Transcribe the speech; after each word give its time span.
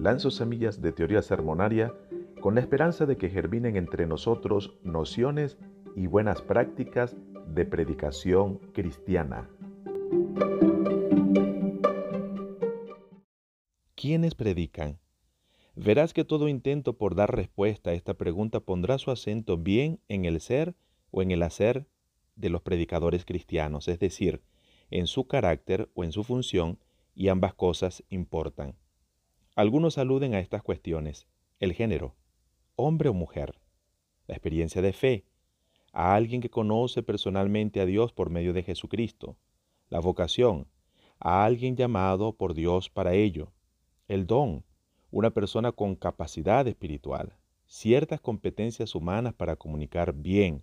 lanzo 0.00 0.30
semillas 0.30 0.80
de 0.80 0.92
teoría 0.92 1.20
sermonaria 1.20 1.94
con 2.40 2.54
la 2.54 2.62
esperanza 2.62 3.04
de 3.04 3.18
que 3.18 3.28
germinen 3.28 3.76
entre 3.76 4.06
nosotros 4.06 4.74
nociones 4.82 5.58
y 5.94 6.06
buenas 6.06 6.40
prácticas 6.40 7.16
de 7.46 7.66
predicación 7.66 8.58
cristiana. 8.72 9.50
¿Quiénes 13.94 14.34
predican? 14.34 14.98
Verás 15.76 16.14
que 16.14 16.24
todo 16.24 16.48
intento 16.48 16.96
por 16.96 17.14
dar 17.14 17.36
respuesta 17.36 17.90
a 17.90 17.94
esta 17.94 18.14
pregunta 18.14 18.60
pondrá 18.60 18.96
su 18.96 19.10
acento 19.10 19.58
bien 19.58 20.00
en 20.08 20.24
el 20.24 20.40
ser 20.40 20.74
o 21.10 21.20
en 21.20 21.30
el 21.30 21.42
hacer 21.42 21.86
de 22.36 22.48
los 22.48 22.62
predicadores 22.62 23.26
cristianos, 23.26 23.86
es 23.88 23.98
decir, 23.98 24.42
en 24.90 25.06
su 25.06 25.26
carácter 25.26 25.90
o 25.94 26.04
en 26.04 26.12
su 26.12 26.24
función, 26.24 26.78
y 27.14 27.28
ambas 27.28 27.52
cosas 27.52 28.02
importan. 28.08 28.76
Algunos 29.56 29.98
aluden 29.98 30.34
a 30.34 30.38
estas 30.38 30.62
cuestiones, 30.62 31.26
el 31.58 31.72
género, 31.72 32.14
hombre 32.76 33.08
o 33.08 33.14
mujer, 33.14 33.60
la 34.28 34.34
experiencia 34.34 34.80
de 34.80 34.92
fe, 34.92 35.24
a 35.92 36.14
alguien 36.14 36.40
que 36.40 36.50
conoce 36.50 37.02
personalmente 37.02 37.80
a 37.80 37.86
Dios 37.86 38.12
por 38.12 38.30
medio 38.30 38.52
de 38.52 38.62
Jesucristo, 38.62 39.36
la 39.88 39.98
vocación, 39.98 40.68
a 41.18 41.44
alguien 41.44 41.76
llamado 41.76 42.32
por 42.32 42.54
Dios 42.54 42.90
para 42.90 43.14
ello, 43.14 43.52
el 44.06 44.26
don, 44.28 44.64
una 45.10 45.30
persona 45.30 45.72
con 45.72 45.96
capacidad 45.96 46.66
espiritual, 46.68 47.36
ciertas 47.66 48.20
competencias 48.20 48.94
humanas 48.94 49.34
para 49.34 49.56
comunicar 49.56 50.14
bien, 50.14 50.62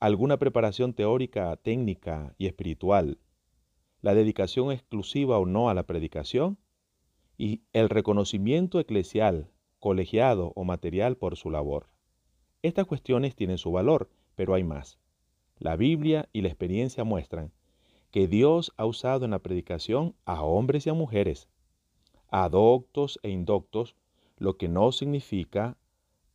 alguna 0.00 0.38
preparación 0.38 0.94
teórica, 0.94 1.54
técnica 1.56 2.34
y 2.38 2.46
espiritual, 2.46 3.18
la 4.00 4.14
dedicación 4.14 4.72
exclusiva 4.72 5.38
o 5.38 5.44
no 5.44 5.68
a 5.68 5.74
la 5.74 5.82
predicación 5.82 6.58
y 7.36 7.62
el 7.72 7.88
reconocimiento 7.88 8.80
eclesial, 8.80 9.50
colegiado 9.78 10.52
o 10.54 10.64
material 10.64 11.16
por 11.16 11.36
su 11.36 11.50
labor. 11.50 11.88
Estas 12.62 12.86
cuestiones 12.86 13.34
tienen 13.34 13.58
su 13.58 13.72
valor, 13.72 14.08
pero 14.34 14.54
hay 14.54 14.64
más. 14.64 14.98
La 15.58 15.76
Biblia 15.76 16.28
y 16.32 16.40
la 16.40 16.48
experiencia 16.48 17.04
muestran 17.04 17.52
que 18.10 18.28
Dios 18.28 18.72
ha 18.76 18.86
usado 18.86 19.24
en 19.24 19.32
la 19.32 19.40
predicación 19.40 20.14
a 20.24 20.42
hombres 20.42 20.86
y 20.86 20.90
a 20.90 20.94
mujeres, 20.94 21.48
a 22.28 22.48
doctos 22.48 23.18
e 23.22 23.30
indoctos, 23.30 23.96
lo 24.36 24.56
que 24.56 24.68
no 24.68 24.92
significa 24.92 25.76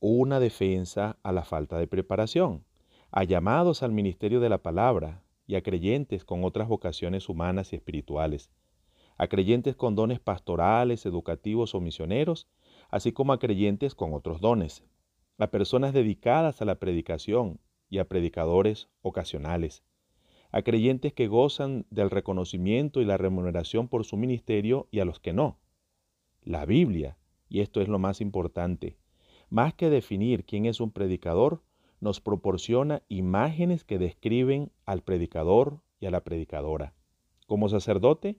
una 0.00 0.40
defensa 0.40 1.18
a 1.22 1.32
la 1.32 1.44
falta 1.44 1.78
de 1.78 1.86
preparación, 1.86 2.64
a 3.10 3.24
llamados 3.24 3.82
al 3.82 3.92
ministerio 3.92 4.40
de 4.40 4.48
la 4.48 4.58
palabra 4.58 5.22
y 5.46 5.56
a 5.56 5.62
creyentes 5.62 6.24
con 6.24 6.44
otras 6.44 6.68
vocaciones 6.68 7.28
humanas 7.28 7.72
y 7.72 7.76
espirituales, 7.76 8.50
a 9.16 9.28
creyentes 9.28 9.76
con 9.76 9.94
dones 9.94 10.20
pastorales, 10.20 11.06
educativos 11.06 11.74
o 11.74 11.80
misioneros, 11.80 12.48
así 12.90 13.12
como 13.12 13.32
a 13.32 13.38
creyentes 13.38 13.94
con 13.94 14.12
otros 14.12 14.40
dones, 14.40 14.84
a 15.38 15.48
personas 15.48 15.92
dedicadas 15.92 16.62
a 16.62 16.64
la 16.64 16.78
predicación 16.78 17.60
y 17.88 17.98
a 17.98 18.08
predicadores 18.08 18.88
ocasionales, 19.02 19.82
a 20.50 20.62
creyentes 20.62 21.12
que 21.12 21.26
gozan 21.26 21.86
del 21.90 22.10
reconocimiento 22.10 23.00
y 23.00 23.04
la 23.04 23.16
remuneración 23.16 23.88
por 23.88 24.04
su 24.04 24.16
ministerio 24.16 24.88
y 24.90 25.00
a 25.00 25.04
los 25.04 25.20
que 25.20 25.32
no, 25.32 25.58
la 26.42 26.66
Biblia, 26.66 27.16
y 27.48 27.60
esto 27.60 27.80
es 27.80 27.88
lo 27.88 27.98
más 27.98 28.20
importante, 28.20 28.96
más 29.48 29.74
que 29.74 29.90
definir 29.90 30.44
quién 30.44 30.66
es 30.66 30.80
un 30.80 30.90
predicador, 30.90 31.62
nos 32.00 32.20
proporciona 32.20 33.02
imágenes 33.08 33.84
que 33.84 33.98
describen 33.98 34.70
al 34.84 35.02
predicador 35.02 35.80
y 36.00 36.06
a 36.06 36.10
la 36.10 36.22
predicadora. 36.22 36.94
Como 37.46 37.68
sacerdote, 37.68 38.38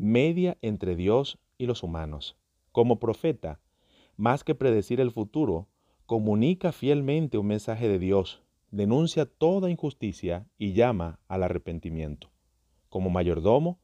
media 0.00 0.56
entre 0.62 0.96
Dios 0.96 1.38
y 1.58 1.66
los 1.66 1.82
humanos. 1.82 2.36
Como 2.72 2.98
profeta, 2.98 3.60
más 4.16 4.44
que 4.44 4.54
predecir 4.54 5.00
el 5.00 5.10
futuro, 5.10 5.68
comunica 6.06 6.72
fielmente 6.72 7.38
un 7.38 7.46
mensaje 7.46 7.88
de 7.88 7.98
Dios, 7.98 8.42
denuncia 8.70 9.26
toda 9.26 9.70
injusticia 9.70 10.46
y 10.58 10.72
llama 10.72 11.18
al 11.28 11.42
arrepentimiento. 11.42 12.30
Como 12.88 13.10
mayordomo, 13.10 13.78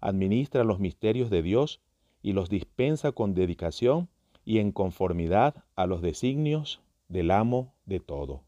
administra 0.00 0.64
los 0.64 0.80
misterios 0.80 1.30
de 1.30 1.42
Dios 1.42 1.80
y 2.22 2.32
los 2.32 2.48
dispensa 2.48 3.12
con 3.12 3.34
dedicación 3.34 4.08
y 4.44 4.58
en 4.58 4.72
conformidad 4.72 5.64
a 5.76 5.86
los 5.86 6.02
designios 6.02 6.80
del 7.08 7.30
amo 7.30 7.74
de 7.86 8.00
todo. 8.00 8.42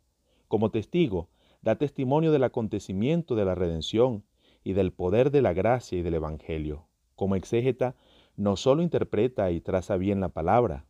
Como 0.48 0.70
testigo, 0.70 1.28
da 1.62 1.76
testimonio 1.76 2.32
del 2.32 2.44
acontecimiento 2.44 3.36
de 3.36 3.44
la 3.44 3.54
redención 3.54 4.24
y 4.64 4.72
del 4.72 4.92
poder 4.92 5.30
de 5.30 5.42
la 5.42 5.52
gracia 5.52 5.98
y 5.98 6.02
del 6.02 6.14
Evangelio. 6.14 6.86
Como 7.14 7.36
exégeta, 7.36 7.94
no 8.36 8.56
solo 8.56 8.82
interpreta 8.82 9.50
y 9.50 9.60
traza 9.60 9.96
bien 9.96 10.20
la 10.20 10.30
palabra, 10.30 10.86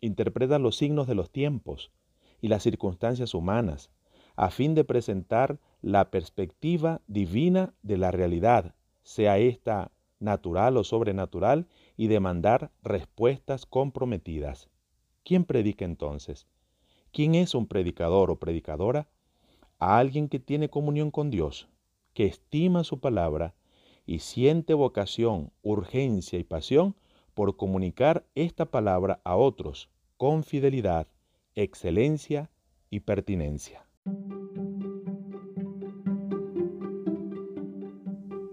interpreta 0.00 0.58
los 0.58 0.76
signos 0.76 1.06
de 1.06 1.14
los 1.14 1.30
tiempos 1.30 1.90
y 2.40 2.48
las 2.48 2.62
circunstancias 2.62 3.34
humanas, 3.34 3.90
a 4.36 4.50
fin 4.50 4.74
de 4.74 4.84
presentar 4.84 5.60
la 5.80 6.10
perspectiva 6.10 7.00
divina 7.06 7.74
de 7.82 7.98
la 7.98 8.10
realidad, 8.10 8.74
sea 9.02 9.38
esta 9.38 9.92
natural 10.18 10.76
o 10.76 10.84
sobrenatural, 10.84 11.66
y 11.96 12.06
demandar 12.06 12.70
respuestas 12.82 13.66
comprometidas. 13.66 14.70
¿Quién 15.24 15.44
predica 15.44 15.84
entonces? 15.84 16.46
¿Quién 17.12 17.34
es 17.34 17.54
un 17.54 17.66
predicador 17.66 18.30
o 18.30 18.36
predicadora? 18.36 19.08
A 19.78 19.98
alguien 19.98 20.28
que 20.28 20.38
tiene 20.38 20.70
comunión 20.70 21.10
con 21.10 21.30
Dios, 21.30 21.68
que 22.14 22.26
estima 22.26 22.84
su 22.84 23.00
palabra 23.00 23.54
y 24.06 24.20
siente 24.20 24.74
vocación, 24.74 25.52
urgencia 25.62 26.38
y 26.38 26.44
pasión 26.44 26.94
por 27.34 27.56
comunicar 27.56 28.26
esta 28.34 28.66
palabra 28.66 29.20
a 29.24 29.36
otros 29.36 29.88
con 30.16 30.44
fidelidad, 30.44 31.06
excelencia 31.54 32.50
y 32.90 33.00
pertinencia. 33.00 33.86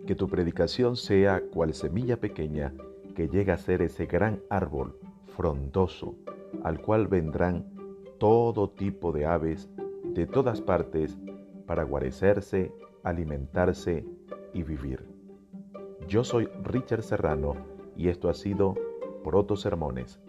Que 0.08 0.16
tu 0.16 0.28
predicación 0.28 0.96
sea 0.96 1.42
cual 1.54 1.74
semilla 1.74 2.20
pequeña 2.20 2.74
que 3.16 3.28
llega 3.28 3.54
a 3.54 3.58
ser 3.58 3.82
ese 3.82 4.06
gran 4.06 4.42
árbol 4.50 4.98
frondoso 5.36 6.16
al 6.64 6.82
cual 6.82 7.08
vendrán 7.08 7.66
todo 8.18 8.70
tipo 8.70 9.12
de 9.12 9.26
aves 9.26 9.70
de 10.04 10.26
todas 10.26 10.62
partes 10.62 11.18
para 11.66 11.84
guarecerse, 11.84 12.72
alimentarse 13.04 14.06
y 14.54 14.64
vivir. 14.64 15.19
Yo 16.09 16.24
soy 16.24 16.50
Richard 16.64 17.03
Serrano 17.03 17.53
y 17.96 18.08
esto 18.09 18.30
ha 18.30 18.34
sido 18.34 18.74
Proto 19.24 19.56
Sermones 19.56 20.20